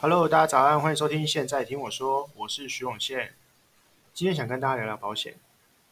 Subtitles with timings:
[0.00, 1.26] Hello，大家早安，欢迎收听。
[1.26, 3.34] 现在听我说，我是徐永宪。
[4.14, 5.34] 今天想跟大家聊聊保险。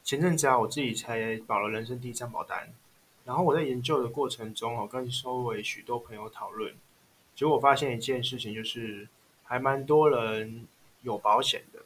[0.04, 2.72] 前阵子啊，我自己才保了人生第一张保单，
[3.24, 6.72] 然后我在研究的过程中，我跟周围许多朋友讨论，
[7.34, 9.08] 结果发现一件事情，就是
[9.42, 10.68] 还蛮多人
[11.02, 11.80] 有保险的，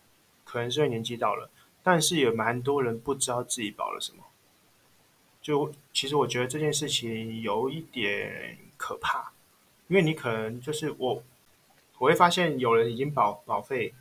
[0.44, 1.48] 可能是因为年纪到了，
[1.82, 4.24] 但是也蛮多人不知道自己保了什么。
[5.40, 9.32] 就其实我觉得这件事情有一点可怕，
[9.88, 11.22] 因为你可能就是我。
[12.00, 13.92] 我会发现有人已经保保费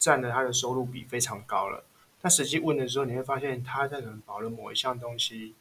[0.00, 1.84] 占了他的收入比非常高了，
[2.20, 5.54] 但实际问的时候，你会发现他在可能保了某一项东西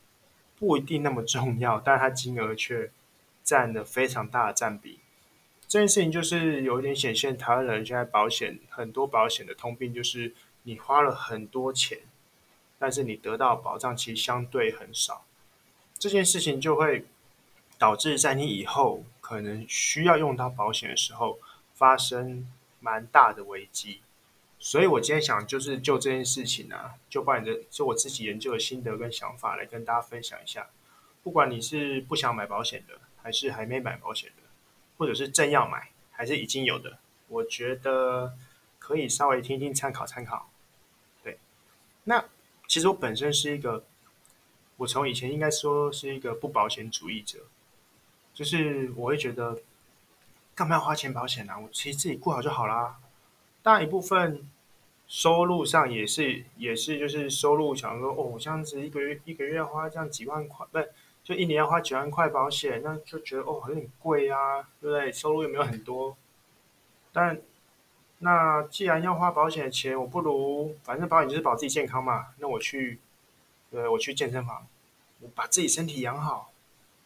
[0.57, 2.89] 不一定那么重要，但他金额却
[3.43, 4.99] 占了非常大的占比。
[5.67, 10.33] 这件事情就是有一点显现台湾人现在保险很多保险的通病，就是
[10.63, 11.99] 你花了很多钱，
[12.79, 15.23] 但是你得到保障其实相对很少。
[15.99, 17.05] 这件事情就会
[17.77, 21.37] 导致在你以后可能需要用到保险的时候。
[21.75, 22.47] 发生
[22.79, 24.01] 蛮大的危机，
[24.57, 30.69] 所以我今天想就是就这件事情啊，就把你的就我自己研究的心得跟想法来跟大家分享一下。
[31.21, 34.43] 不管你是不想买保险的，还是还没买保险的，
[34.97, 38.33] 或者是正要买，还是已经有的，我觉得
[38.79, 40.49] 可以稍微听听参考参考。
[41.21, 41.37] 对，
[42.05, 42.23] 那
[42.67, 43.83] 其实我本身是一个，
[44.77, 47.39] 我从以前应该说是一个不保险主义者，
[48.33, 49.59] 就是我会觉得。
[50.55, 51.59] 干嘛要花钱保险呢、啊？
[51.59, 52.97] 我其实自己过好就好啦。
[53.61, 54.49] 当然一部分
[55.05, 60.89] 收入上也是，也是就是收入，想说哦，我这样子一个月一个月要花这样几万块，不是
[61.25, 65.11] 就一年要花几万块保险，那就觉得哦，有点贵啊，对不对？
[65.11, 66.15] 收入又没有很多。
[67.11, 67.37] 但
[68.19, 72.27] 那既然要花保险的钱，我不如反正保险就是保自己健康嘛。
[72.37, 72.99] 那我去，
[73.69, 74.65] 对，我去健身房，
[75.19, 76.51] 我把自己身体养好，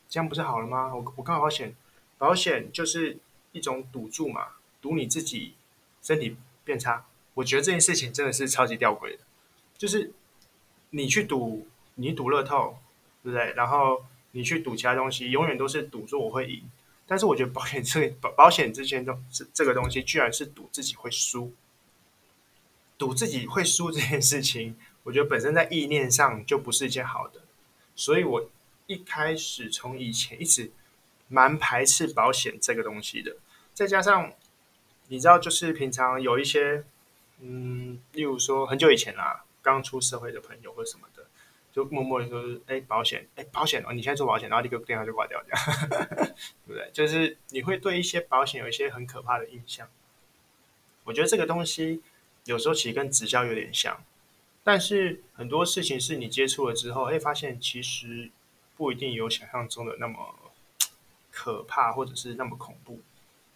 [0.08, 0.94] 这样不是好了吗？
[0.94, 1.76] 我我干保险，
[2.20, 3.18] 保险就是。
[3.52, 4.48] 一种赌注嘛，
[4.82, 5.54] 赌你自己
[6.02, 7.06] 身体变差。
[7.36, 9.20] 我觉得这件事情真的是超级吊诡的，
[9.78, 10.12] 就是
[10.90, 12.78] 你去赌，你赌乐透，
[13.24, 13.54] 对不对？
[13.54, 16.64] 然后你去赌其他东西，永远都是赌说我会赢。
[17.08, 21.54] 但是我觉得保险这保 保险之间这这个东西，居然是赌自己会输。
[22.98, 27.42] 赌自己会输这件事情，我觉得本身在意念上就不是一件好的。
[27.96, 28.50] 所以我
[28.88, 30.72] 一开始从以前一直。
[31.29, 33.38] 蛮排斥保险这个东西的，
[33.73, 34.34] 再加上
[35.07, 36.84] 你知道，就是平常有一些，
[37.40, 41.25] 嗯，例如说很久以前啦，刚出社会的朋友或什么的，
[41.72, 45.88] 就默默的说，哎，保险，哎，保险哦，你现在做保险，然后立刻电话就挂掉，这样，
[46.66, 46.90] 对不对？
[46.91, 49.88] 就是你会对一些保险有一些很可怕的印象。
[51.03, 52.01] 我觉得这个东西
[52.46, 54.03] 有时候其实跟直销有点像，
[54.63, 58.31] 但是很多事情是你接触了之后，会发现其实
[58.75, 60.35] 不一定有想象中的那么。
[61.42, 63.00] 可怕，或者是那么恐怖，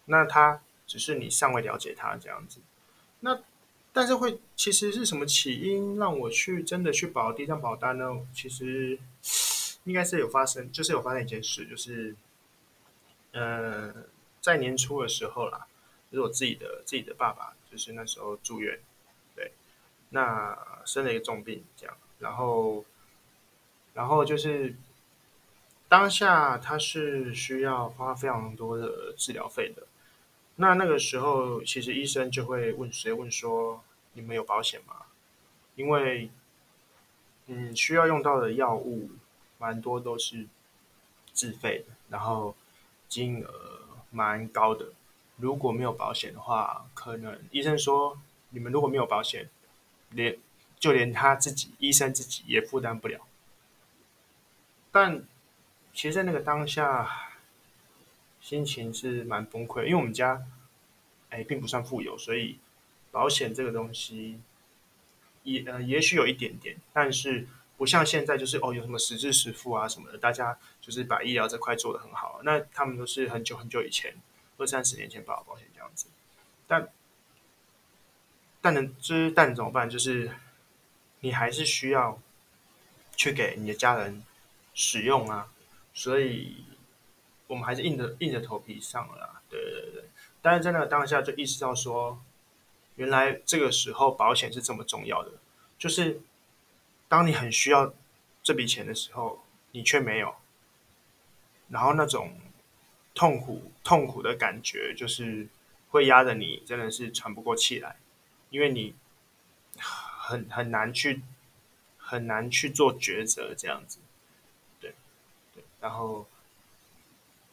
[0.06, 2.60] 那他只是你尚未了解他这样子。
[3.20, 3.38] 那
[3.92, 8.26] 但是会其实是什么起因让我去真的去保第一张保单呢？
[8.32, 8.98] 其实
[9.84, 12.16] 应该是有发生，就是有发生一件事，就是
[13.32, 13.92] 呃
[14.40, 15.66] 在年初的时候啦，
[16.10, 18.80] 就是我自己的自己的爸爸，就是那时候住院，
[19.36, 19.52] 对，
[20.08, 20.56] 那
[20.86, 22.82] 生了一个重病这样，然后
[23.92, 24.74] 然后就是。
[25.94, 29.86] 当下他是需要花非常多的治疗费的，
[30.56, 33.80] 那那个时候其实医生就会问，谁问说
[34.14, 34.96] ：“你们有保险吗？”
[35.76, 36.30] 因为，
[37.46, 39.08] 嗯，需要用到的药物
[39.56, 40.48] 蛮多都是
[41.32, 42.56] 自费的，然后
[43.08, 44.86] 金额蛮高的。
[45.36, 48.18] 如果没有保险的话，可能医生说
[48.50, 49.48] 你们如果没有保险，
[50.10, 50.36] 连
[50.76, 53.20] 就连他自己医生自己也负担不了。
[54.90, 55.22] 但
[55.94, 57.30] 其实，在那个当下，
[58.40, 60.42] 心情是蛮崩溃，因为我们家，
[61.30, 62.58] 哎，并不算富有，所以
[63.12, 64.40] 保险这个东西，
[65.44, 67.46] 也呃，也许有一点点，但是
[67.76, 72.40] 不像现在，就是哦，有什么实支实付啊什么的，大家就是把医疗这块做得很好。
[72.42, 74.14] 那他们都是很久很久以前，
[74.58, 76.06] 二三十年前保保险这样子，
[76.66, 76.88] 但
[78.60, 79.88] 但能就是但怎么办？
[79.88, 80.32] 就是
[81.20, 82.20] 你还是需要
[83.14, 84.22] 去给你的家人
[84.74, 85.48] 使用啊。
[85.94, 86.64] 所以，
[87.46, 90.04] 我们还是硬着硬着头皮上了，对对对。
[90.42, 92.20] 但是在那个当下就意识到说，
[92.96, 95.30] 原来这个时候保险是这么重要的，
[95.78, 96.20] 就是
[97.08, 97.94] 当你很需要
[98.42, 100.34] 这笔钱的时候，你却没有，
[101.68, 102.32] 然后那种
[103.14, 105.46] 痛苦痛苦的感觉，就是
[105.90, 107.96] 会压着你真的是喘不过气来，
[108.50, 108.94] 因为你
[109.76, 111.22] 很很难去
[111.96, 114.00] 很难去做抉择这样子。
[115.84, 116.26] 然后，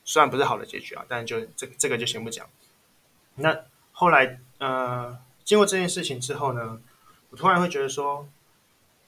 [0.05, 2.49] 虽然不是好的结局啊，但就这这个就先不讲。
[3.35, 6.81] 那后来呃，经过这件事情之后呢，
[7.29, 8.25] 我突然会觉得说，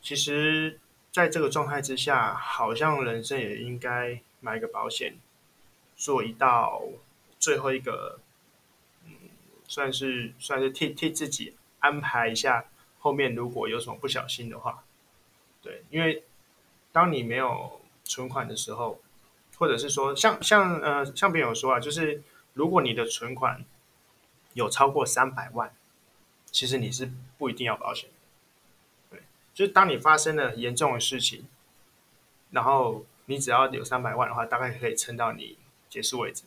[0.01, 0.77] 其实
[1.09, 5.15] 在这个状态之下，好像人生也应该买个保险，
[5.95, 6.81] 做一道
[7.39, 8.19] 最后一个，
[9.05, 9.13] 嗯，
[9.69, 12.65] 算是算是替替自己安排一下，
[12.99, 14.83] 后面如果有什么不小心的话，
[15.61, 16.25] 对，因为
[16.91, 19.01] 当你没有存款的时候，
[19.57, 22.21] 或者是说像像呃像别人有说啊，就是
[22.53, 23.63] 如果你的存款
[24.53, 25.73] 有超过三百万，
[26.51, 28.09] 其实你是不一定要保险。
[29.09, 29.21] 对，
[29.53, 31.45] 就是当你发生了严重的事情，
[32.51, 35.57] 然后你只要有三百万的话，大概可以撑到你
[35.89, 36.43] 结束为止。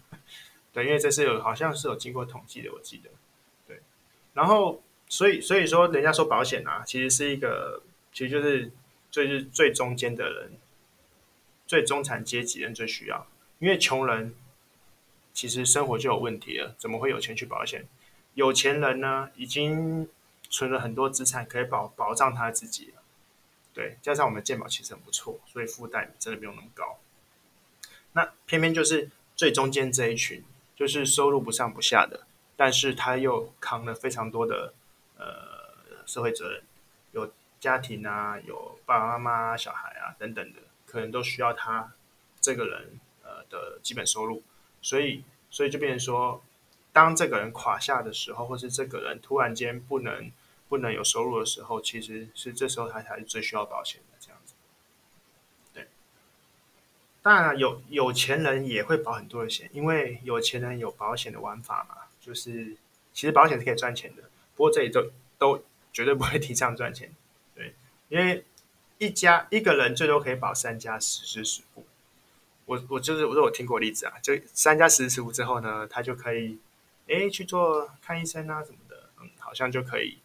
[0.72, 3.10] 对，因为这是有好像是有经过统计的，我记得。
[3.66, 3.80] 对，
[4.34, 8.70] 然后所以所以说，人家说保险啊，其实是一个，其实就是
[9.10, 10.52] 最最中间的人。
[11.66, 13.26] 最中产阶级人最需要，
[13.58, 14.34] 因为穷人
[15.34, 17.86] 其实生活就有问题了，怎么会有钱去保险？
[18.34, 20.08] 有钱人呢，已经
[20.48, 23.02] 存了很多资产，可以保保障他自己了。
[23.74, 26.98] 对，加上我们健保其实很不错，所以负担真的没有那么高。
[28.12, 32.26] 那偏偏就是最中间这一群，就是收入不上不下的，
[32.56, 34.72] 但是他又扛了非常多的
[35.18, 36.62] 呃社会责任，
[37.12, 40.60] 有家庭啊，有爸爸妈妈、小孩啊等等的。
[40.86, 41.92] 可能都需要他
[42.40, 44.42] 这个人呃的基本收入，
[44.80, 46.42] 所以所以就变成说，
[46.92, 50.30] 当这个人垮下的时候，或是这个人突然间不能
[50.68, 54.54] 不能有收入的时候，其实是这时候他才是最需要保险的这样子。
[55.74, 55.88] 对，
[57.22, 62.76] 当然，有有钱人也会保很多的险，因为有钱人有保险的玩法嘛，就是
[63.12, 64.22] 其实保险是可以赚钱的，
[64.54, 65.62] 不过这里都都
[65.92, 67.12] 绝对不会提倡赚钱，
[67.54, 67.74] 对，
[68.08, 68.44] 因为。
[68.98, 71.84] 一家一个人最多可以保三家实支实付。
[72.64, 76.58] 我我就是我说我听过例子啊，就三家实支实付之后呢，他就可以
[77.08, 80.18] 哎去做看医生啊什么的，嗯，好像就可以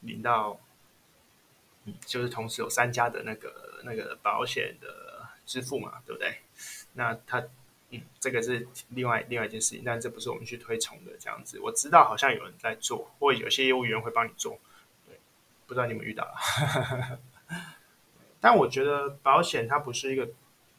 [0.00, 0.60] 领到，
[1.84, 6.38] 嗯，就是同时有三家的那个那个保险的支付嘛，对不对？
[6.92, 7.42] 那他
[7.90, 11.58] 嗯，这个是另外另外一件事情，但这不是我们去推崇的这样子。
[11.60, 14.58] 我知道好像有人在做，或有些业务员会帮你做，
[15.06, 15.18] 对，
[15.66, 17.18] 不知道你们遇到了。
[18.40, 20.28] 但我觉得保险它不是一个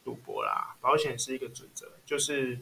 [0.04, 2.58] 赌博啦，保险是一个准则，就是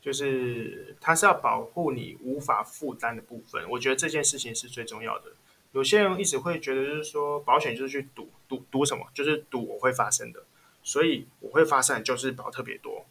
[0.00, 3.68] 就是它是要保护你无法负担的部分。
[3.70, 5.32] 我觉得这件事情是最重要的。
[5.72, 10.44] 有些人一直会觉得就是说保险就是去赌赌赌什么，就是赌我会发生的，
[10.82, 13.04] 所以我会发生就是保特别多。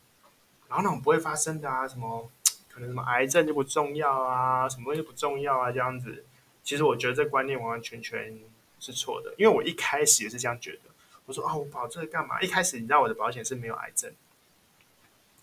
[0.70, 2.30] 然后那种不会发生的啊，什么
[2.70, 6.26] 可能什么癌症就不重要啊，什么东西不重要啊这样子。
[6.64, 8.40] 其实我觉得这观念完完全全
[8.80, 10.93] 是错的，因为我一开始也是这样觉得。
[11.26, 12.42] 我说啊，我保这个干嘛？
[12.42, 14.12] 一开始你知道我的保险是没有癌症，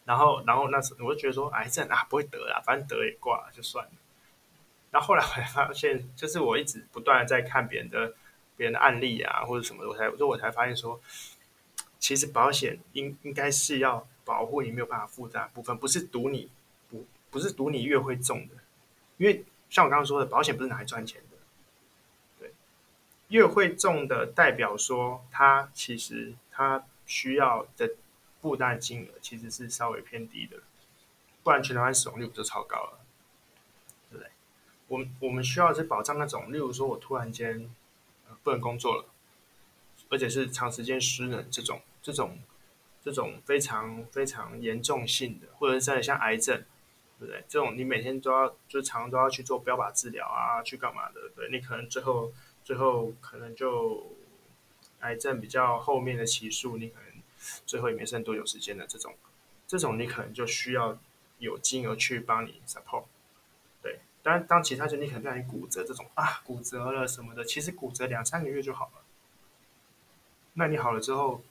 [0.04, 3.92] 然后，然后那时我就觉得说癌症啊不会得啦，反正得也挂了就算了。
[4.90, 8.12] 然后后来我才发现，就是我一直不断的在看别人的
[8.56, 11.00] 别人的案例啊，或者什么的，我才我说我才发现说，
[11.98, 16.50] 其实保险应应该是要保护你没有办法负担部分，不是赌你
[16.90, 18.54] 不不是赌你越会中的，
[19.16, 21.29] 因为像我刚刚说的，保险不是拿来赚钱的。
[23.30, 27.92] 越会重的代表说，他其实他需要的
[28.42, 30.58] 负担金额其实是稍微偏低的，
[31.44, 32.98] 不然全台湾死亡率不就超高了，
[34.10, 34.30] 对不对？
[34.88, 37.70] 我们我们需要是保障那种，例如说我突然间
[38.42, 39.04] 不能工作了，
[40.08, 42.36] 而且是长时间失能这种这种
[43.00, 46.64] 这种非常非常严重性的，或者是真的像癌症，
[47.20, 47.44] 对不对？
[47.48, 51.30] 这种你每天都要就常常都要去做标靶治疗啊，去干嘛的？
[51.36, 52.32] 对，你可能最后。
[52.70, 54.12] 最后可能就
[55.00, 57.20] 癌症比较后面的期数，你可能
[57.66, 59.12] 最后也没剩多久时间的这种，
[59.66, 60.96] 这种你可能就需要
[61.40, 63.06] 有金额去帮你 support。
[63.82, 69.02] 对，当然当其他就你可能让你骨折这种啊，骨折了什么的，其实骨折两三个月就好了。
[70.52, 71.42] 那你好了之后，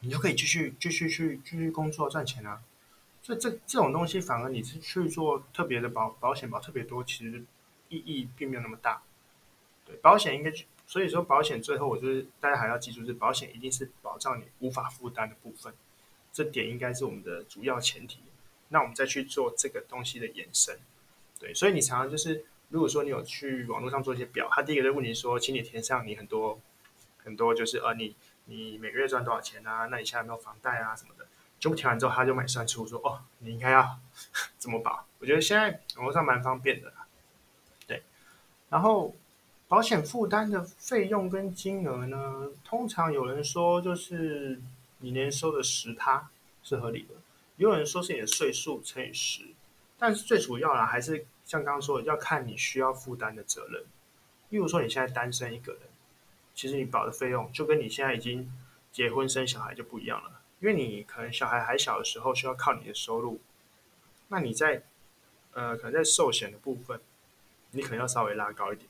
[0.00, 2.62] 你就可以继续继续去继续工作赚钱啊。
[3.20, 7.44] 所以这这种东西反而你是去做特别的保保险保特别多，其实
[7.90, 9.02] 意义并没有那么大。
[9.86, 10.52] 对，保险应该，
[10.84, 15.72] 所以说保险最后我就是大家还要记住，是保险一定是保障你无法负担的部分，
[16.32, 18.20] 这点应该是我们的主要前提。
[18.68, 20.76] 那我们再去做这个东西的延伸。
[21.38, 26.60] 对，所以你常常就是，如果说你有去网络上做一些表，他第一个就问你说，请你填上你很多
[27.18, 28.16] 很多，就是呃，你
[28.46, 29.86] 你每个月赚多少钱啊？
[29.86, 31.28] 那你现在有没有房贷啊什么的？
[31.60, 34.00] 全部填完之后，他就买算出说，哦，你应该要
[34.58, 35.06] 怎么保？
[35.20, 36.92] 我觉得现在网络上蛮方便的。
[37.86, 38.02] 对，
[38.68, 39.14] 然后。
[39.68, 44.60] 保险负担的费用跟金额呢，通常有人说就是
[44.98, 46.30] 你年收的十趴
[46.62, 47.14] 是合理的，
[47.56, 49.42] 也有人说是你的岁数乘以十，
[49.98, 53.84] 但是最主要啦还是像刚刚说的，要看你需要负担的责任。
[54.50, 55.82] 例如说你现在单身一个人，
[56.54, 58.48] 其实你保的费用就跟你现在已经
[58.92, 63.40] 结婚生小孩就不一样了，因为你可能小孩还小的时候需要靠你的收入，
[64.28, 64.84] 那你在
[65.54, 67.00] 呃可能在寿险的部分，
[67.72, 68.88] 你可能要稍微拉高一点，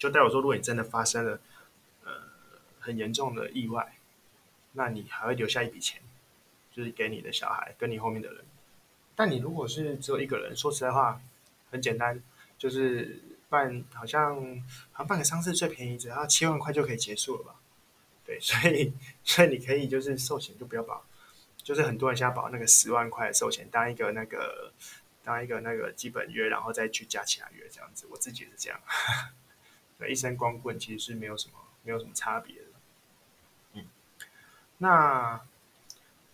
[0.00, 1.38] 就代表说如果你真的发生了
[2.04, 2.10] 呃
[2.80, 3.96] 很严重的意外，
[4.72, 6.02] 那你还会留下一笔钱，
[6.72, 8.44] 就是给你的小孩跟你后面的人。
[9.14, 11.22] 但你如果是只有一个人，说实在话，
[11.70, 12.20] 很简单，
[12.58, 13.20] 就是。
[13.50, 14.36] 办好像
[14.92, 17.56] 好像办个丧事最便宜，只要七万块就可以结束了吧？
[18.24, 21.04] 对，所以所以你可以就是寿险就不要保，
[21.56, 24.72] 就是很多人现在保那个十万块的寿险当一个那个
[25.24, 28.06] 当一个那个基本约，然后再去加其他约这样子。
[28.12, 28.80] 我自己是这样，
[30.00, 31.54] 对，一身光棍其实是没有什么
[31.84, 32.62] 没有什么差别的。
[33.74, 33.84] 嗯，
[34.78, 35.40] 那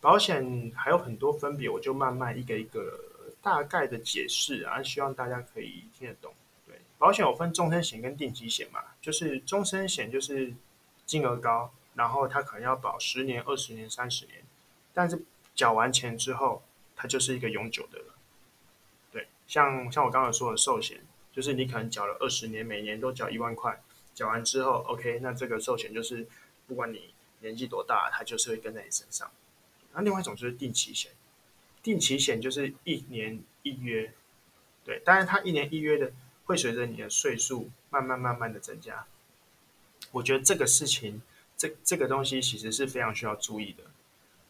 [0.00, 3.00] 保险还有很多分别，我就慢慢一个一个
[3.42, 6.32] 大概的解释啊，希望大家可以听得懂。
[6.64, 10.54] 对保险有分终身险跟定期险嘛，就是终身险就是
[11.04, 14.44] 金额高，然后它可能要保十年、二十年、三十年，
[14.94, 16.62] 但是缴完钱之后，
[16.94, 18.14] 它就是一个永久的了。
[19.10, 21.00] 对，像像我刚刚说的寿险，
[21.36, 23.80] 就是你可能缴了二十年，每年都缴一万块，
[24.14, 26.26] 缴完之后，OK，那这个寿险就是
[26.66, 29.30] 不管你年纪多大，它就是会跟在你身上。
[29.92, 31.12] 那另外一种就是定期险，
[31.82, 34.12] 定期险就是一年一约，
[34.84, 36.10] 对，当然它一年一约的。
[36.46, 39.04] 会随着你的岁数慢慢慢慢的增加，
[40.12, 41.20] 我觉得这个事情，
[41.56, 43.82] 这这个东西其实是非常需要注意的，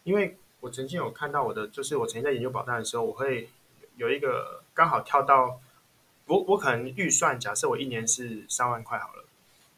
[0.05, 3.49] 因为我曾经有看到我的，就是我曾经在研究保单的时候，我会
[3.97, 5.59] 有一个刚好跳到，
[6.27, 9.25] 我我可能预算假设我一年是三万块好了，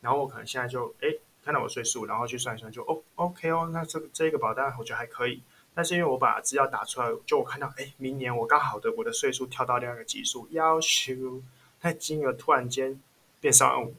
[0.00, 1.08] 然后我可能现在就哎
[1.44, 5.42] 看到我岁数，然后去算一算就哦 OK 哦，那这这个保单我觉得还可以。
[5.74, 11.42] 但是因为我把资料打出来，就我看到哎明年我刚好的我的岁数跳到另一个级数，要求。
[11.82, 13.00] 那金额突然间
[13.40, 13.94] 变三万五，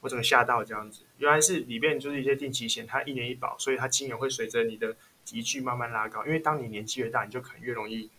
[0.00, 1.02] 我整个吓到这样子。
[1.18, 6.26] 原来是里面就是一些定期险，它一年一保，所以它金额会随着你的级距慢慢拉高。
[6.26, 8.10] 因为当你年纪越大，你就可能越容易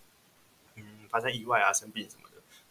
[0.75, 2.26] 嗯发生意外啊、生病什么，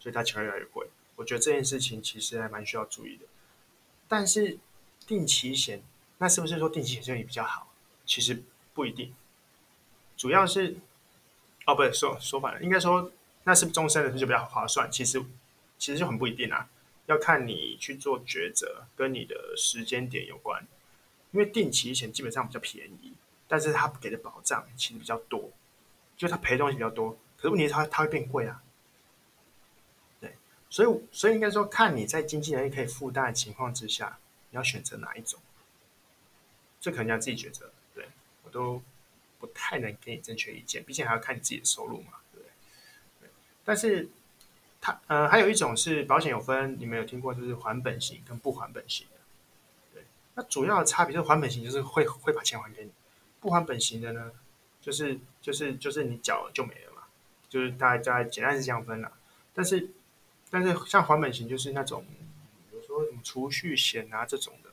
[0.07, 0.87] 所以它钱越来越贵。
[1.17, 3.25] 我觉得这件事情其实还蛮需要注意的。
[4.07, 4.57] 但是
[5.05, 5.83] 定期险，
[6.19, 7.73] 那是不是说定期险就比较好？
[8.05, 8.41] 其实
[8.73, 9.13] 不一定，
[10.15, 10.77] 主要是
[11.65, 13.11] 哦，不对，说说反了，应该说
[13.43, 14.89] 那是不是终身的就比较划算。
[14.89, 15.21] 其实。
[15.79, 16.67] 其实就很不一定啊，
[17.05, 20.65] 要看你去做抉择，跟你的时间点有关。
[21.29, 23.13] 因为定期险基本上比较便宜，
[23.47, 25.51] 但是它给的保障其实比较多，
[26.17, 27.15] 就它赔的东西比较多。
[27.35, 28.63] 可是问题是它它会变贵啊，
[30.69, 34.17] 所以所以应该说，看你在经济能力可以负担的情况之下，
[34.49, 35.39] 你要选择哪一种，
[36.79, 37.71] 这可能要自己抉择。
[37.93, 38.07] 对，
[38.43, 38.81] 我都
[39.39, 42.51] 不太能给你正确意见，毕竟还要看你自己的收入嘛，对不对？
[43.21, 43.29] 对，
[43.63, 44.09] 但是。
[44.79, 49.15] 它呃，还有一种是保险有分，你们有听过就是还本型跟不还本型的。
[49.91, 50.03] 对，
[50.35, 52.91] 那主要的差别就是还本型就是会会把钱还给你，
[53.41, 54.31] 不还本型的呢，
[54.79, 57.01] 就是就是就是你缴了就没了嘛，
[57.49, 59.11] 就是大概大概简单是这样分啦。
[59.51, 59.89] 但是
[60.49, 62.05] 但是像还本型就是那种，
[62.69, 64.69] 比如说什么储蓄险啊这种的，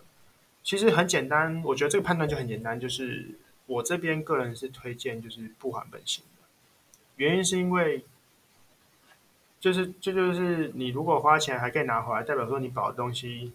[0.63, 6.47] 其实很简单，我觉得这个判断就很简单，就是我这边个人是推荐就是不还本型的，
[7.17, 8.05] 原因是因为。
[9.61, 13.55] 就是，这就，是你如果花钱还可以拿回来，代表说你保的东西，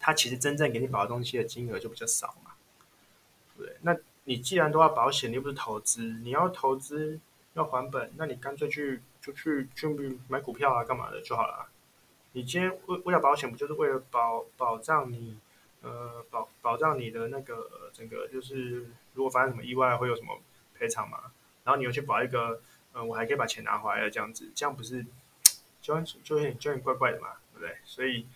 [0.00, 2.50] 它其实真正给你保的东西的金额就比较少嘛，
[3.56, 7.20] 对，那你既然都要保险，你又不是投资，你要投资
[7.54, 9.86] 要还本，那你干脆去就去去
[10.28, 11.68] 买股票啊，干嘛的就好了。
[12.32, 15.38] 你今天为为了保险，不就是为了保保障你
[15.82, 20.40] 呃保保障你的那个整个就是如果发生什么意外会有什么
[20.74, 21.32] 赔偿嘛？
[21.64, 22.60] 然后你又去保一个，
[22.92, 25.04] 呃，我还可以把钱拿回来了，这样子，这样不是？
[25.82, 27.76] 就就有点就有点怪怪的嘛，对不对？
[27.84, 28.26] 所以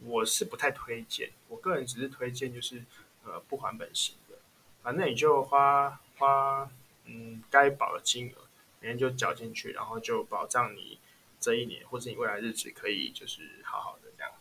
[0.00, 2.84] 我是不太推荐，我个人只是推荐就是
[3.24, 4.36] 呃不还本型的，
[4.82, 6.70] 反正你就花花
[7.04, 8.41] 嗯该保的金额，
[8.82, 10.98] 每天就缴进去，然后就保障你
[11.40, 14.32] 这一年或者你未来日子可以就是好好的这样。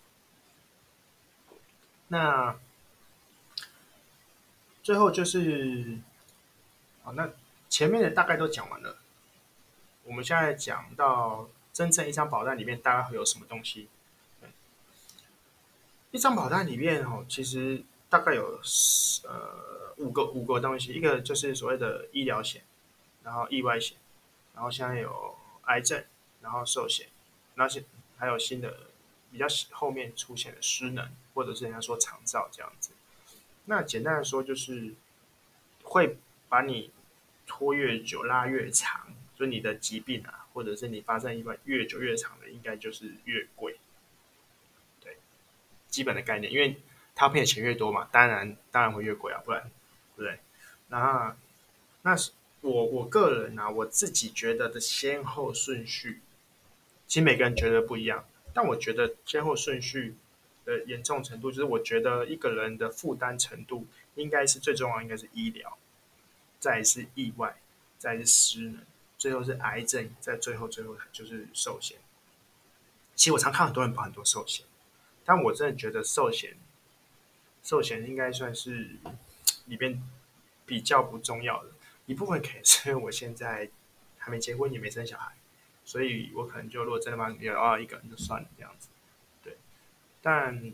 [2.10, 2.60] 那
[4.84, 6.00] 最后就是
[7.04, 7.30] 好，那
[7.70, 8.98] 前面的大概都讲完了，
[10.04, 11.48] 我们现在讲到。
[11.74, 13.88] 真正一张保单里面大概会有什么东西？
[16.12, 18.60] 一张保单里面哦，其实大概有
[19.24, 22.62] 呃五个五个东西，一个就是所谓的医疗险，
[23.24, 23.98] 然后意外险，
[24.54, 26.04] 然后现在有癌症，
[26.42, 27.08] 然后寿险，
[27.56, 27.84] 那些
[28.18, 28.88] 还有新的
[29.32, 32.92] 比较后面出现的失能，或者是人家说长照这样子。
[33.66, 34.94] 那简单的说就是
[35.84, 36.18] 会
[36.50, 36.92] 把你
[37.46, 40.38] 拖越久拉越长，就你的疾病啊。
[40.54, 43.80] 或者是你发生意外越久越长的，应该就是越贵。
[45.00, 45.18] 对，
[45.88, 46.76] 基本的概念，因为
[47.16, 49.72] 他骗的钱越多嘛，当然当然会越贵啊，不然
[50.18, 50.40] 对不对？
[50.90, 51.34] 那
[52.02, 56.22] 那是我我个人啊，我自己觉得的先后顺序，
[57.08, 60.16] 其实每个人觉得不一样，但我觉得先后顺序
[60.64, 65.76] 的严重程度，就是我觉得一个人的负担程度，应该是最重要，应该是医疗，
[66.60, 67.60] 再是意外，
[67.98, 68.78] 再是失能，
[69.18, 71.98] 最后是癌症，在最后最后就是寿险。
[73.16, 74.66] 其实我常看很多人保很多寿险，
[75.26, 76.56] 但我真的觉得寿险，
[77.64, 78.92] 寿险应该算是
[79.66, 80.00] 里边
[80.66, 81.70] 比较不重要的
[82.06, 83.70] 一部分，可能是因为我现在
[84.18, 85.34] 还没结婚，也没生小孩，
[85.84, 88.90] 所以我可能就如果真的把你要一个人就算了这样子，
[89.44, 89.58] 对，
[90.22, 90.74] 但。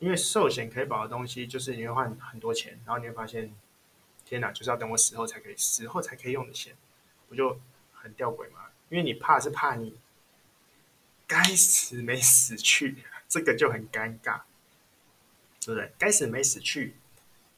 [0.00, 3.52] 因为寿险可以保的东西，就是你会换很多钱，然后你会发现，
[4.24, 6.76] 天哪，就是要等我死后才可以，死后才可以用的钱，
[7.28, 7.60] 不就
[7.92, 8.66] 很吊诡吗？
[8.90, 9.98] 因为你怕是怕你
[11.26, 14.42] 该死没死去，这个就很尴尬，
[15.66, 15.92] 对不对？
[15.98, 16.94] 该死没死去，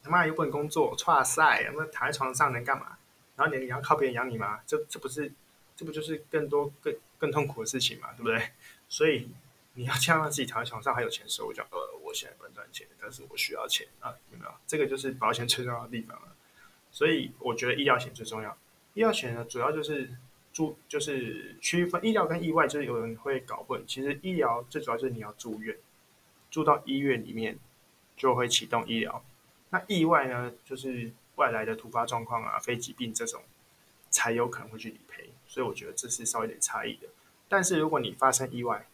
[0.01, 2.97] 他妈又不能工作，剉赛，那躺在床上能干嘛？
[3.41, 4.59] 然后你你要靠别人养你吗？
[4.67, 5.31] 这这不是，
[5.75, 8.51] 这不就是更多更更痛苦的事情嘛，对不对？
[8.87, 9.29] 所以。
[9.73, 14.51] 你要这样让自己躺在床上还有钱收，我讲呃，我现在不能赚钱，但是我需要钱啊，有没有？
[14.67, 16.35] 这个就是保险最重要的地方了。
[16.91, 18.49] 所以我觉得医疗险最重要。
[18.95, 20.11] 医疗险呢，主要就是
[20.51, 23.81] 住，就是区分医疗跟意外，就是有人会搞混。
[23.87, 25.77] 其实医疗最主要就是你要住院，
[26.49, 27.57] 住到医院里面
[28.17, 29.23] 就会启动医疗。
[29.69, 31.09] 那意外呢，就是
[31.41, 33.41] 外来的突发状况啊，非疾病这种
[34.11, 35.31] 才有可能会去理赔。
[35.47, 37.07] 所以我觉得这是稍微有点差异的。
[37.49, 38.87] 但是如果你发生意外，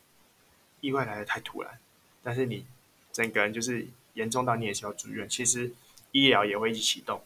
[0.79, 1.77] 意外来的太突然，
[2.23, 2.65] 但是你
[3.11, 5.73] 整个人就是严重到你也需要住院，其实
[6.13, 7.21] 医疗也会一起启动。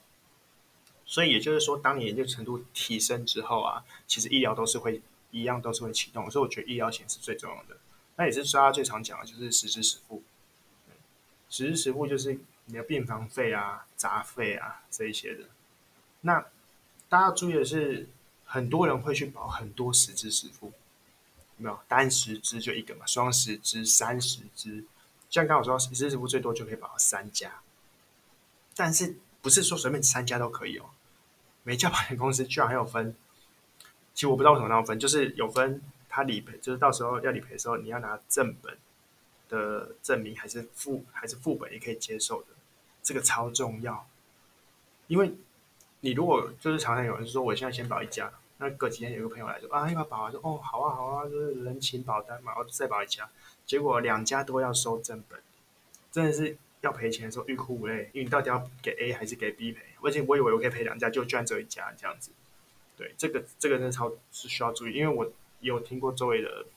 [1.06, 6.32] 所以也就是说，当你研究程度提升之后啊，其实医疗都是会一样都是会启动。
[6.32, 7.78] 所以我觉得医疗险是最重要的。
[8.16, 10.24] 那也是大家最常讲的，就是实支实付。
[11.50, 15.46] 实支实付就是你的病房费啊、杂费啊这一些的。
[16.22, 16.46] 那
[17.10, 18.08] 大家注意的是，
[18.46, 20.72] 很多人会去保很多十支实付。
[21.58, 24.84] 没有单十支就一个嘛，双十支、三十支，
[25.30, 27.62] 像刚我说，十支实付最多就可以保三家，
[28.76, 30.90] 但是不是说随便三家都可以哦？
[31.62, 33.16] 每家保险公司居然还有分，
[34.16, 38.76] 其实我不知道为什么那样分，就是有分他理赔，就是到时候要理赔的时候，你要拿正本
[39.52, 42.48] 的证明还是副还是副本也可以接受的，
[43.04, 44.08] 这个超重要，
[45.06, 45.34] 因为
[46.00, 48.32] 你如果就是常常有人说，我现在先保一家。
[48.64, 50.30] 那隔几天有个朋友来说啊，要不要保啊？
[50.30, 53.28] 说哦，好啊，好啊，就是人情保单嘛，我再保一家。
[53.66, 55.40] 结果两家都要收正本，
[56.12, 59.82] 真的是要赔钱的时候欲哭无泪，因为你到底要给 A 还是给 B 赔？
[60.04, 62.30] 而且我以为我可以赔两家，就居然只有一家这样子。
[62.96, 66.68] 对，这个这个真的超是需要注意，因为我有听过周围的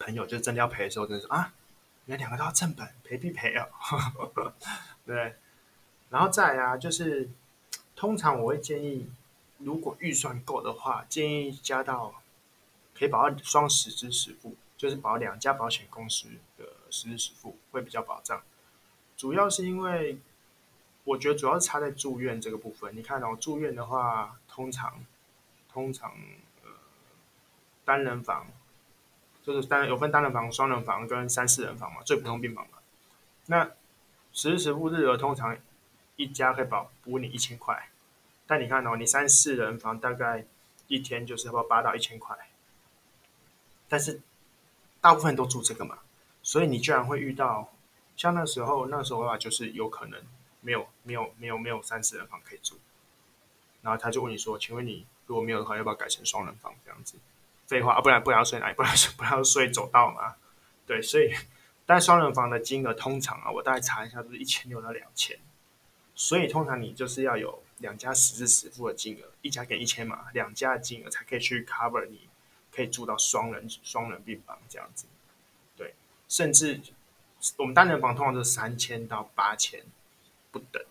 [0.00, 1.54] 朋友，就是真的要赔的时候，真的是啊，
[2.06, 3.66] 原来两个都要正本，赔必赔啊。
[5.06, 5.34] 对，
[6.10, 7.28] 然后再来啊，就是
[7.96, 9.10] 通常我会建议。
[9.58, 12.22] 如果预算够的话，建议加到
[12.92, 16.26] 可以保到双十之实付，就是保两家保险公司
[16.58, 18.42] 的实支实付会比较保障。
[19.16, 20.18] 主要是因为
[21.04, 22.94] 我觉得主要是差在住院这个部分。
[22.94, 25.06] 你看哦，住院的话，通常
[25.72, 26.10] 通常
[26.62, 26.70] 呃
[27.86, 28.48] 单人房
[29.44, 32.78] 就是单有分单人房、双人房跟三四人房嘛，最普通病房嘛。
[33.46, 33.64] 那
[34.32, 35.56] 实支实付日额通常
[36.16, 37.90] 一家可以保补你一千块。
[38.46, 40.44] 但你看哦，你三四人房大概
[40.86, 42.36] 一天就是要八到一千块，
[43.88, 44.20] 但是
[45.00, 45.98] 大部分都住这个嘛，
[46.42, 47.72] 所以你居然会遇到
[48.16, 50.20] 像那时候那时候的话，就是有可能
[50.60, 52.78] 没有没有没有没有三四人房可以住，
[53.82, 57.16] 然后他就问你说：“请问你如果没有的话，要不要改成双人房这样子？”
[57.74, 58.74] 废话啊，不然不然要睡哪里？
[58.78, 60.36] 不然不然要睡走道嘛？
[60.86, 61.34] 对，所以
[61.84, 65.36] 但双人房的金额通常啊，我大概查一下，都是一千六到两千，
[66.14, 67.62] 所以通常你就是要有。
[67.78, 72.28] 两家实至实付的金额，一家给一千嘛，两家的金额才可以去 cover 你，
[72.70, 75.06] 可以住到双人双人病房这样子，
[75.76, 75.92] 对，
[76.28, 76.80] 甚至
[77.56, 79.82] 我们单人房通常都是三千到八千
[80.52, 80.82] 不等，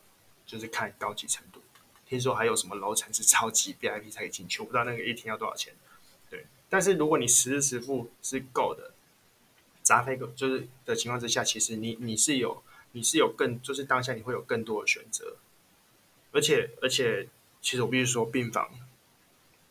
[0.46, 1.62] 就是看高级程度。
[2.06, 5.74] 听说还有什么楼层是超级 VIP 才可以进去，我不知道那个一天要多少钱。
[6.74, 8.96] 但是如果你实时实付是够的，
[9.84, 15.36] 杂费够就是的情况之下，其实你你是有你是有更就是当下你会有更多的选择。
[16.32, 17.28] 而且而且，
[17.62, 18.72] 其实我必须说，病房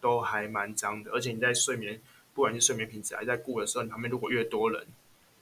[0.00, 1.10] 都还蛮脏的。
[1.10, 2.00] 而且你在睡眠，
[2.34, 4.86] 不管是睡眠品质还在顾的时候，你旁边如果越多人，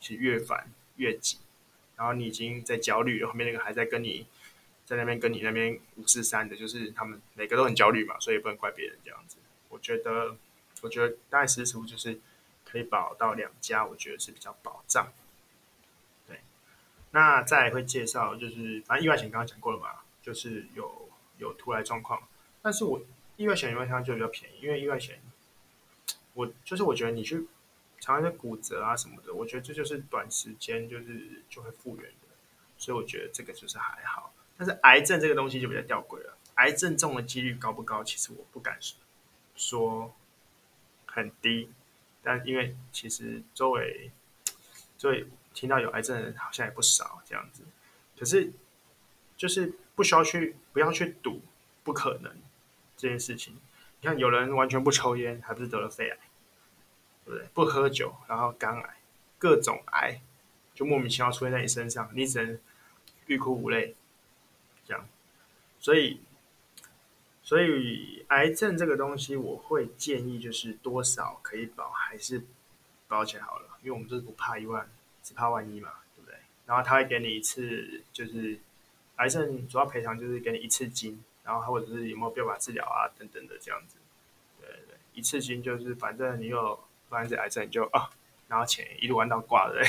[0.00, 1.36] 其实越烦越挤。
[1.94, 4.26] 然后你已经在焦虑，后面那个还在跟你
[4.86, 9.36] 在那边跟你那边五四三的，就是他们每个都很焦虑嘛，所以不能怪别人这样子。
[9.68, 10.34] 我觉得
[10.82, 12.18] 我觉得大概实支实付就是
[12.64, 15.12] 可以保到两家，我觉得是比较保障。
[16.26, 16.40] 对，
[17.10, 22.22] 那再会介绍就是反正意外险刚刚讲过了嘛，就是有有突来状况，
[22.62, 23.00] 但是我
[23.36, 25.20] 意外险因为它就比较便宜，因为意外险
[26.34, 27.46] 我就是我觉得你去
[27.98, 32.28] 常常在骨折啊什么的，我觉得这就是短时间就是就会复原的，
[32.78, 34.32] 所以我觉得这个就是还好。
[34.56, 38.04] 但是癌症这个东西就比较吊诡了，癌症中的几率高不高？
[38.04, 38.78] 其实我不敢
[39.56, 40.14] 说
[41.10, 41.68] 很低，
[42.22, 44.10] 但因为其实周围
[44.96, 47.62] 周围听到有癌症的人好像也不少这样子，
[48.18, 48.52] 可是
[49.36, 51.40] 就是不需要去不要去赌
[51.82, 52.32] 不可能
[52.96, 53.58] 这件事情。
[54.00, 56.18] 你看有人完全不抽烟，还不是得了肺癌，
[57.24, 57.48] 对不对？
[57.52, 58.96] 不喝酒，然后肝癌，
[59.38, 60.20] 各种癌
[60.74, 62.58] 就莫名其妙出现在你身上，你只能
[63.26, 63.94] 欲哭无泪。
[64.86, 65.06] 这样，
[65.78, 66.20] 所以，
[67.50, 72.40] 所以癌症这个东西，我会建议就是多少可以保，还是
[73.08, 74.88] 保起来好了，因为我们就是不怕一万，
[75.20, 76.38] 只怕万一嘛，对不对？
[76.64, 78.56] 然后他会给你一次，就是
[79.16, 83.96] 癌症主要赔偿就是给你一次金，然后或者是有没有标靶治疗啊等等的这样子，
[84.60, 88.10] 对对对，一次金就是反正你有发现这癌症你就啊。
[88.46, 89.82] 然后钱一路玩到挂的，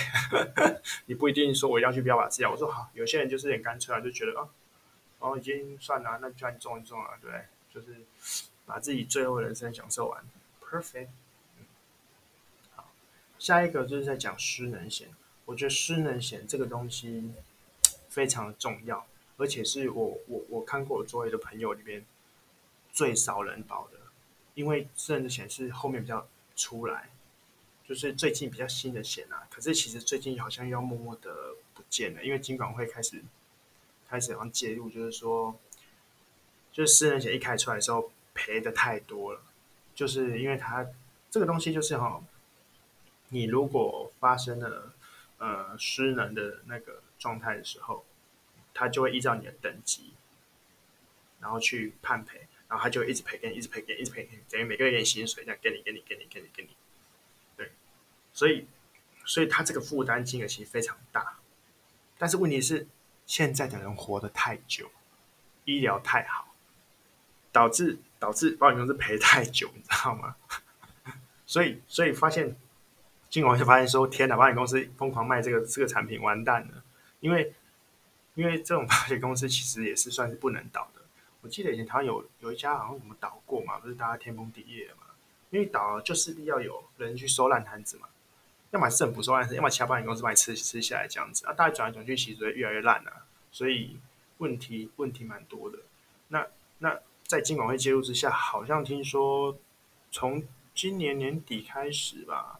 [1.05, 2.49] 你不一定说我一定要去标靶治疗。
[2.49, 4.49] 我说好，有些人就是很干脆啊，就觉得啊。
[5.19, 7.45] 然后已经算了，那就算中一中了，对不对？
[7.73, 8.05] 就是
[8.65, 10.23] 把自己最后人生享受完
[10.61, 11.07] ，perfect。
[12.75, 12.91] 好，
[13.39, 15.09] 下一个就是在讲失能险。
[15.45, 17.31] 我觉得失能险这个东西
[18.09, 19.05] 非常重要，
[19.37, 22.05] 而且是我我我看过我周围的朋友里边
[22.91, 23.97] 最少人保的，
[24.53, 27.09] 因为失能险是后面比较出来，
[27.87, 29.47] 就是最近比较新的险啊。
[29.49, 33.23] 可是其实最近好像又要默默的不见了，因为金管会开始。
[34.09, 35.57] 开始往介入，就是说，
[36.71, 39.41] 就是失能险一开出来的时候赔的太多了，
[39.93, 40.87] 就是因为它
[41.29, 42.23] 这个东西就是哈，
[43.29, 44.93] 你如果发生了
[45.37, 48.05] 呃失能的那个状态的时候，
[48.73, 50.13] 它就会依照你的等级，
[51.39, 56.69] 然后去判赔，然后它就一直赔给你，一直赔给你，一直赔给你，等于每个月给你薪水这样给你，给你，给你，给你，给你，
[57.55, 57.71] 对，
[58.33, 58.65] 所以
[59.25, 61.37] 所以它这个负担金额其实非常大，
[62.17, 62.87] 但是问题是。
[63.27, 64.91] 现在的人活得太久，
[65.63, 66.50] 医疗太好，
[67.51, 70.35] 导致导致保险公司赔太久，你知道吗？
[71.45, 72.55] 所以所以发现，
[73.29, 76.83] 金管会就发现说：“天哪，保险公司疯狂卖这个这个产品，完蛋了！”
[77.19, 77.53] 因为
[78.35, 81.01] 因为这种保险公司其实也是算是不能倒的。
[81.41, 85.07] 我记得以前台湾有有一家好像怎么倒过嘛，不是大家天崩地裂嘛？
[85.49, 88.07] 因为倒了就势必要有人去收烂摊子嘛。
[88.69, 93.25] 要么政府收烂摊，要么其他保险公司把你吃吃下来这样子啊，大家转来转去，其实会越来越烂啊。
[93.51, 93.97] 所以
[94.37, 95.79] 问题问题蛮多的。
[96.29, 96.97] 那那
[97.31, 99.57] 在金管会介入之下，好像听说
[100.11, 100.43] 从
[100.75, 102.59] 今年年底开始吧，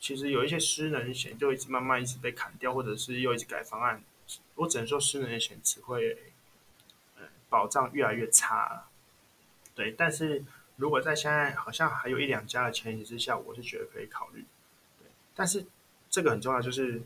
[0.00, 4.02] 其实有一些失能险就一直慢慢一直被砍掉，或者是又一直改方案。
[4.56, 6.18] 我只能说失能险只会
[7.18, 8.88] 呃保障越来越差。
[9.76, 10.44] 对，但是
[10.74, 14.44] 如果在现在好像还有一两家的前提之下，我是觉得可以考虑。
[14.98, 15.64] 对，但是
[16.10, 17.00] 这个很重要，就是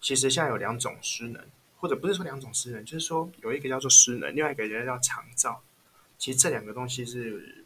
[0.00, 1.44] 其实现在有两种失能。
[1.76, 5.62] 或者不是说两种失能，就是说有一个叫做失能，另外一个叫长照。
[6.20, 7.64] 其实这两个东西是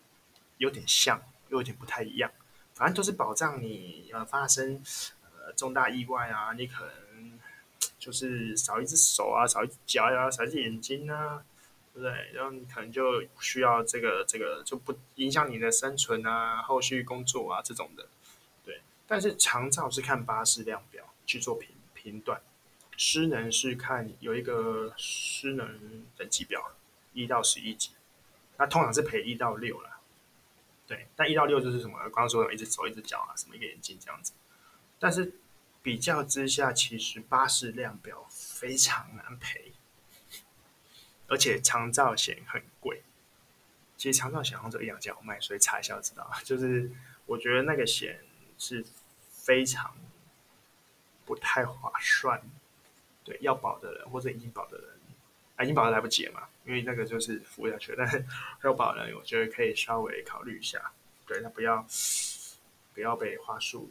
[0.59, 2.31] 有点像，又有点不太一样。
[2.73, 4.81] 反正都是保障你呃发生
[5.37, 7.39] 呃重大意外啊，你可能
[7.99, 11.45] 就是少一只手啊，少一只脚啊，少一只眼睛啊，
[11.93, 12.31] 对不对？
[12.33, 18.07] 然后你可能就需要这个这个就不影响你的生存啊，后续工作啊这种的。
[18.65, 22.41] 对，但是长照是看巴氏量表去做评评断。
[22.97, 26.71] 失能是看有一个失能等级表，
[27.13, 27.91] 一到十一级，
[28.57, 29.99] 那通常是赔一到六了，
[30.87, 31.99] 对，但一到六就是什么？
[32.05, 34.33] 刚刚说的一只手、一只脚啊，什么一个眼睛这样子。
[34.99, 35.35] 但是
[35.83, 39.73] 比较之下，其实巴士量表非常难赔，
[41.27, 43.03] 而且长照险很贵。
[43.97, 46.31] 其实长照险好像只有一两家有卖，所以查一下就知道。
[46.45, 46.91] 就是
[47.27, 48.21] 我觉得那个险
[48.59, 48.85] 是
[49.31, 49.97] 非常
[51.25, 52.43] 不太划算。
[53.25, 54.91] 对，要保的人或者已经保的人，
[55.57, 57.95] 啊，已经保的来不及了嘛，因为那个就是付下去。
[57.99, 58.25] 但是
[58.63, 60.93] 要保的人，我觉得可以稍微考虑一下，
[61.27, 61.87] 对，那不要
[62.95, 63.91] 不要被话术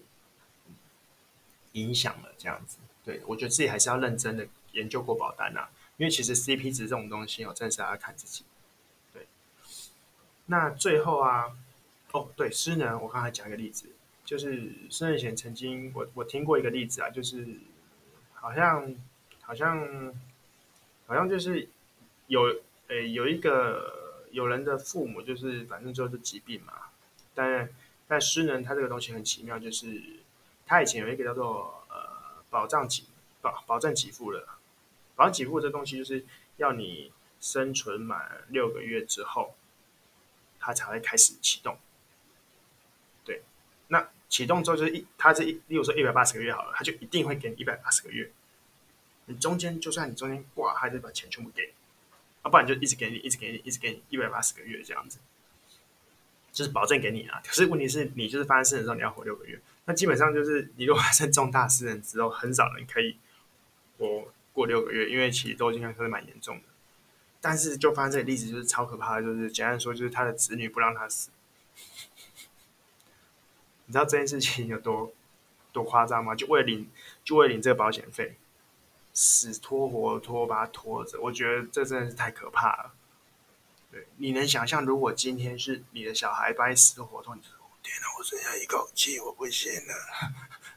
[1.74, 2.78] 影响了这样子。
[3.04, 8.44] 对，我觉得自己还是要认真的研究过保单呐，因为其实 CP 值这种东西哦，真的是要看自己。
[9.14, 9.28] 对，
[10.46, 11.56] 那最后啊，
[12.12, 13.88] 哦，对，失能，我刚才讲一个例子，
[14.24, 17.48] 就是失能险曾经我我听过一个例子啊，就是
[18.34, 18.94] 好像。
[19.46, 19.78] 好像，
[21.06, 21.68] 好像就是
[22.28, 26.74] 有诶有一个有人的父母就是反正就是疾病嘛，
[27.34, 27.70] 但
[28.08, 30.02] 但失能它这个东西很奇妙，就是
[30.66, 33.04] 它以前有一个叫做呃保障给
[33.42, 34.48] 保保证给付的，
[35.16, 36.26] 保障给付这东西就是
[36.58, 39.56] 要你生存满六个月之后，
[40.60, 41.78] 它才会开始启动。
[43.26, 43.42] 对，
[43.88, 48.32] 那启动之后就是一，它是一，例如说一百八十个月好了，它就一定会给你一百八十个月。
[49.26, 51.74] 你中间就算你中间挂，还是把钱全部给你，
[52.44, 55.20] 要不然就一直给你，一直给你，一直给你一百八十个月这样子，
[56.52, 57.42] 就是保证给你啊。
[57.46, 63.18] 可是问题是你就是发生失能之后你要活六个月，那基本上就是你如果发生重大失能之后，很少人可以
[63.98, 66.64] 活过六个月，因为其实都应该说是蛮严重的。
[67.40, 71.30] 但是就发生这个例子就是超可怕的，就是简单说就是他的子女不让他死。
[73.86, 75.14] 你知道这件事情有多
[75.72, 76.36] 多夸张吗？
[76.36, 76.90] 就为了领，
[77.24, 78.38] 就为了领这个保险费。
[79.14, 82.94] 死拖活拖把它拖着，我觉得这真的是太可怕了。
[83.92, 87.52] 对，你能想象，如果今天是你的小孩把你死活拖，你说
[87.84, 89.94] 天哪，我剩下一口气，我不行了，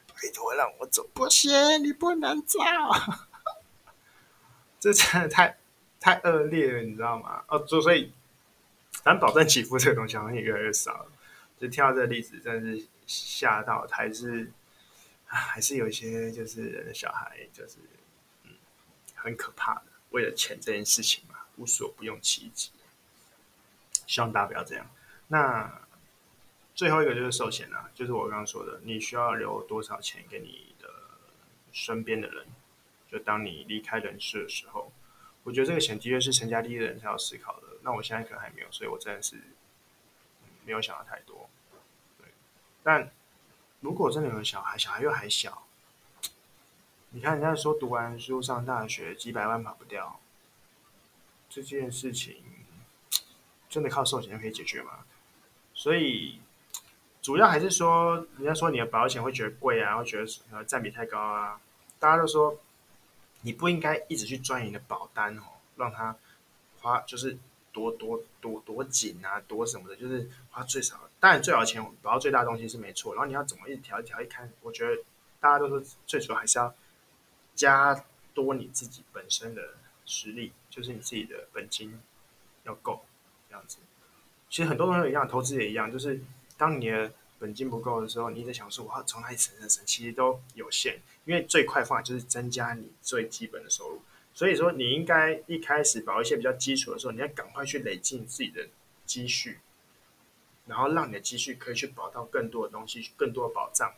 [0.08, 1.08] 拜托让我走。
[1.14, 1.50] 不行，
[1.82, 2.58] 你不能走。
[4.78, 5.56] 这真的太
[5.98, 7.42] 太恶劣了，你知道吗？
[7.48, 8.12] 哦，所以
[9.02, 11.10] 咱保证起伏这个东西好像也越来越少了。
[11.58, 14.52] 就听到这个例子，真的是吓到，还是
[15.24, 17.76] 还是有一些就是人的小孩就是。
[19.26, 22.70] 很可怕的，为了钱这件事情嘛，无所不用其极。
[24.06, 24.86] 希望大家不要这样。
[25.26, 25.80] 那
[26.76, 30.88] 最后一个就是寿险啊，就是我刚刚说的，你需要留多少钱给你的
[31.72, 32.46] 身边的人？
[33.10, 34.92] 就当你离开人世的时候，
[35.42, 37.66] 我觉得这个险的确是成家立业的人才要思考的。
[37.82, 39.34] 那我现在可能还没有，所以我真的是
[40.64, 41.50] 没有想到太多。
[42.16, 42.28] 对，
[42.84, 43.10] 但
[43.80, 45.65] 如果真的有小孩，小孩又还小。
[47.16, 50.20] 你看，人家说读完书上大学几百万跑不掉，
[51.48, 52.44] 这件事情
[53.70, 54.98] 真的靠寿险就可以解决吗？
[55.72, 56.38] 所以
[57.22, 61.58] 主要还是说，人家说你的保险会觉得贵啊，会觉得呃占比太高啊。
[61.98, 62.60] 大家都说
[63.40, 65.42] 你不应该一直去赚你的保单哦，
[65.76, 66.14] 让它
[66.82, 67.38] 花就是
[67.72, 71.00] 多多多多紧啊，多什么的，就是花最少。
[71.18, 75.02] 当然最少钱保到最大的东西是没错，然后你要怎么一条一条一看，我觉得
[75.40, 76.74] 大家都说最主要还是要。
[77.56, 81.98] 加多你自己本身的实力，就是你自己的本金
[82.62, 83.04] 要够
[83.48, 83.78] 这样子。
[84.48, 86.20] 其实很多东西一样，投资也一样，就是
[86.56, 91.00] 当你的本金不够的时候，你在想说我要从哪里省省省，其实都有限。
[91.24, 94.00] 因为最快方法就是增加你最基本的收入。
[94.32, 98.68] 所以说，你应该一开始保一些比较基础的时候，你要赶快去累积你自己的
[99.04, 99.58] 积蓄，
[100.66, 103.94] 然后让你的积蓄可以去保到更多的东西，更多的保障。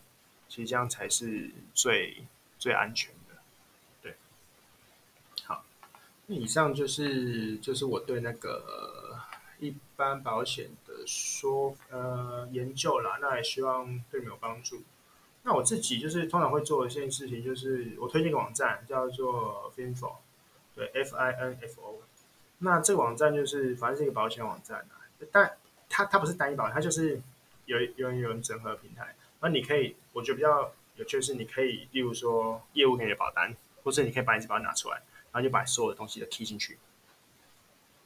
[0.49, 2.23] 其实这样才是最
[2.59, 3.13] 最安全
[6.29, 6.37] 那。
[6.37, 9.19] 以上就是就是我对那个
[9.59, 14.83] 一般保险的说呃研究啦，那也希望对你有帮助。
[15.43, 20.17] 那我自己就是通常会做一件事情，就是我推荐个网站叫做 Finfo，
[20.75, 22.03] 对，F I N F O。
[22.59, 25.01] 那这个网站就是反正是一个保险网站啊，
[25.33, 25.57] 但
[25.89, 27.21] 它它不是单一保险，它就是
[27.65, 29.15] 有有有人整合平台。
[29.41, 35.01] 那你可以，我觉得比较有趣的是，你可以例如说业务给你的保单，或者你可以把你这保单拿出来。
[35.39, 36.77] 然后就把所有的东西都 key 进去，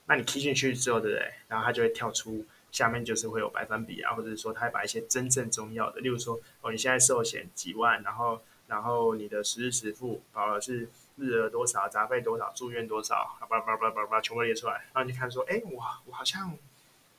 [0.04, 1.32] 那你 key 进去之后，对不对？
[1.48, 16.54] 然后它就会跳出下面就是会有百分比啊，或者是说它会把一些真正重要的，例如说哦，你现在寿险几万，然后然后你的实日实付保额是日额多少，杂费多少，住院多少，叭叭叭叭叭全部列出来，然后你看说，哎，我，我好像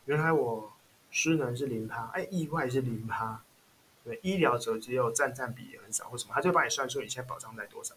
[0.05, 0.71] 原来我
[1.09, 3.41] 失能是零趴，哎，意外是零趴，
[4.03, 6.33] 对，医疗则只有占占比很少，为什么？
[6.35, 7.95] 他就帮你算出你现在保障在多少。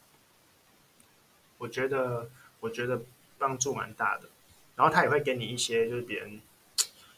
[1.59, 3.01] 我觉得，我觉得
[3.39, 4.29] 帮助蛮大的。
[4.75, 6.41] 然后他也会给你一些，就是别人，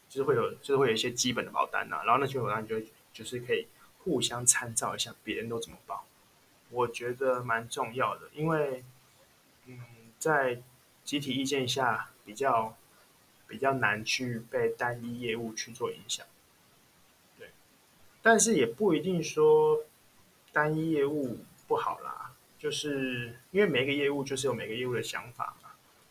[0.09, 2.03] 就是会有，就是会有一些基本的保单呐、啊。
[2.05, 2.79] 然后那些保单就
[3.11, 3.67] 就是可以
[3.99, 6.05] 互相参照一下，别人都怎么保。
[6.69, 8.83] 我觉得蛮重要的，因为，
[9.65, 9.79] 嗯，
[10.19, 10.61] 在
[11.03, 12.77] 集体意见下，比较
[13.47, 16.25] 比较难去被单一业务去做影响。
[17.37, 17.49] 对，
[18.21, 19.83] 但是也不一定说
[20.53, 22.28] 单一业务不好啦。
[22.59, 25.69] 就是因为每一个业务就是有每个业务的想法嘛。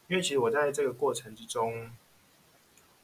[0.09, 1.93] 因为其实我在这个过程之中，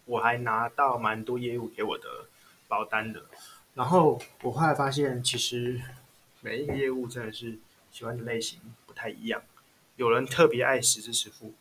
[0.06, 2.28] 我还拿到蛮多业务给我的
[2.66, 3.26] 保单的。
[3.74, 5.78] 然后我后来发现，其实
[6.40, 7.58] 每一个业务真的是
[7.90, 9.42] 喜欢的类型不太一样。
[9.96, 11.52] 有人特别爱实支实付，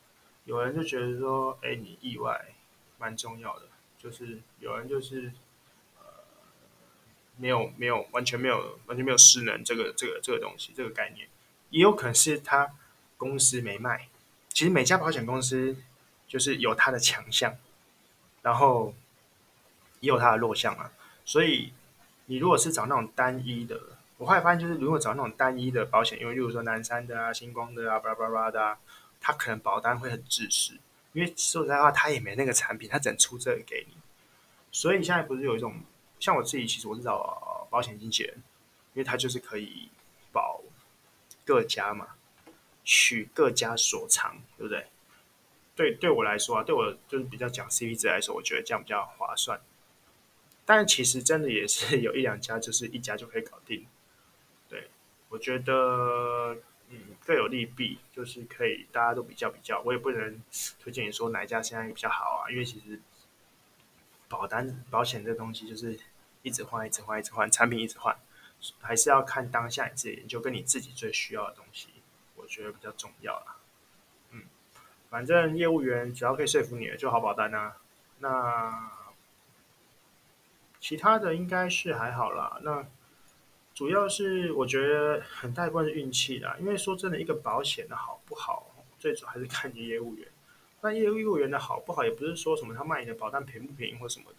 [0.46, 2.54] 有人就觉得说，哎，你意外
[2.98, 3.68] 蛮重要的。
[3.98, 5.34] 就是有人就是
[5.98, 6.06] 呃，
[7.38, 11.28] 没有没有完全没有完全没有失能这个这个这个东西这个概念。
[11.74, 12.72] 也有可能是他
[13.18, 14.08] 公司没卖，
[14.50, 15.76] 其实每家保险公司
[16.28, 17.56] 就是有它的强项，
[18.44, 18.94] 然后
[20.00, 20.92] 也有它的弱项啊。
[21.26, 21.74] 所以
[22.28, 23.80] 你如果是找那种单一的，
[24.18, 28.78] 我后来发现就是如果找那种单一的保险，因为例如说南山的啊、星光的啊、巴拉巴拉的啊，
[29.20, 30.74] 它可能保单会很自私，
[31.14, 33.98] 因为说实在话，它也没那个产品，它只能出这个给你。
[34.72, 35.82] 所以现在不是有一种
[36.20, 38.36] 像我自己，其实我是找保险经纪人，
[38.94, 39.90] 因为他就是可以
[41.46, 42.16] 各家嘛，
[42.84, 44.88] 取各家所长，对不对？
[45.76, 49.60] 对，对我来说啊，对我就是比较讲 CP 值来说，我觉得这样比较划算。
[50.66, 53.86] 但其实真的也是有一两家，就是一家就可以搞定。
[54.70, 54.88] 对，
[55.30, 56.56] 我觉得
[56.90, 59.82] 嗯各有利弊，就是可以大家都比较比较。
[59.82, 60.42] 我也不能
[60.80, 63.02] 推荐你说哪一家现在比较好啊，因为其实
[64.30, 66.00] 保单保险这东西就是
[66.44, 68.16] 一直换、一直换、一直换，产品一直换，
[68.80, 71.90] 还是要看当下你自己研究跟你自己最需要的东西，
[72.36, 73.58] 我觉得比较重要啦。
[74.32, 74.44] 嗯，
[75.10, 77.78] 反正业务员只要可以说服你的就好保单啊。
[78.20, 78.92] 那。
[80.80, 82.86] 其他的应该是还好啦，那
[83.74, 90.28] 主要是我觉得很大一部分是运气啦，因为说真的，一个保险的好不好，最主要还是看你业务员。
[90.82, 94.33] 那业务员的好不好，也不是说什么他卖你的保单便不便宜或什么。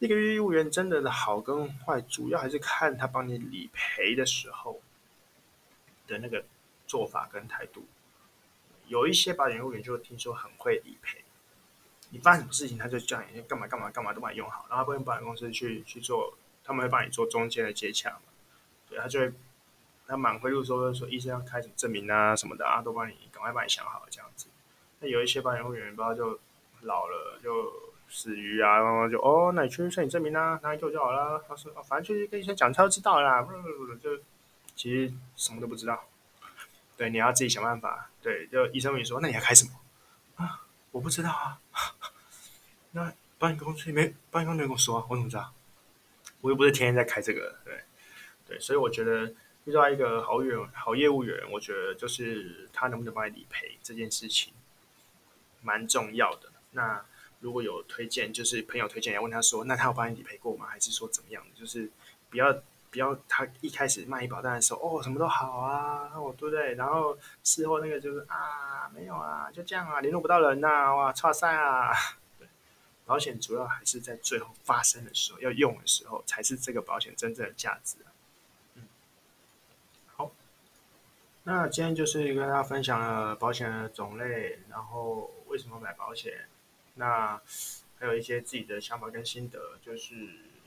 [0.00, 4.80] 那个业务员真的的好跟坏，主要还是看他帮你理赔的时候
[6.06, 6.44] 的那个
[6.86, 7.86] 做法跟态度。
[8.86, 11.22] 有一些保险业务员就听说很会理赔。
[12.08, 18.22] 你发什么事情，他就叫你干嘛干嘛干嘛都帮你用好，然后不用保险公司去去做，他们会帮你做中间的接洽嘛。
[18.88, 19.32] 对，他就会
[20.08, 24.48] 他满会又说说医生要开什么证明啊什么的啊，都帮你赶快帮你想好这样子。
[24.98, 26.40] 那有一些保险会员不知道就
[26.80, 31.42] 老了就死鱼啊，然后就哦，那你去申请证明啊，拿来做就好了。
[31.48, 33.40] 他说哦，反正就是跟医生讲，他都知道啦。
[33.40, 34.18] 不不不不，就
[34.74, 36.04] 其实什么都不知道。
[36.96, 38.10] 对，你要自己想办法。
[38.20, 39.70] 对，就医生问你说，那你要开什么
[40.36, 40.66] 啊？
[40.90, 41.60] 我不知道啊。
[42.92, 45.52] 那保险公司没保险公司没跟我说啊，我怎么知道？
[46.42, 47.84] 我又不是天天在开这个，对
[48.48, 49.32] 对，所以我觉得
[49.66, 54.52] 遇到一个好员好业务员，我觉得就是他能不能帮你理赔这件事情
[55.62, 56.50] 蛮重要的。
[56.72, 57.04] 那
[57.40, 60.66] 如果有推荐，就是朋友推荐，要问他说，那他有帮你理赔过吗？
[60.66, 61.50] 还是说怎么样的？
[61.58, 61.90] 就是
[62.30, 62.52] 不要
[62.90, 66.74] 不要他一开始卖保单的时候，哦，什么都好啊，哦，对不对？
[66.74, 71.92] 然后事后那个就是啊，没有啊，就这样啊，联络不到人呐、哇，差赛啊。
[72.38, 72.46] 对
[73.06, 77.96] 保险主要还是在最后发生的时候，要用的时候，才是这个保险真正的价值。
[78.74, 78.82] 嗯，
[80.14, 80.30] 好，
[81.44, 86.46] 那今天就是跟大家分享了保险的种类，然后为什么买保险，
[87.00, 87.40] 那
[87.98, 90.14] 还有一些自己的想法跟心得，就是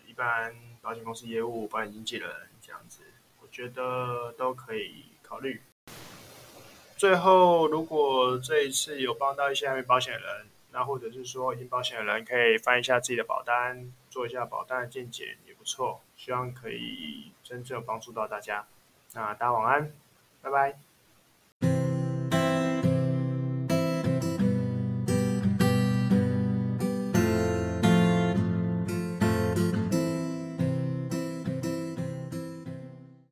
[0.05, 3.03] 一般保险公司业务、保险经纪人这样子，
[3.39, 5.61] 我觉得都可以考虑。
[6.97, 10.47] 最后，如果这一次有帮到一些还没保险人。
[10.75, 16.01] 那或者是说，已经保险的人可以翻一下自己的保单，做一下保单的见解也不错。
[16.17, 18.65] 希望可以真正帮助到大家。
[19.13, 19.93] 那大家晚安，
[20.41, 20.92] 拜拜。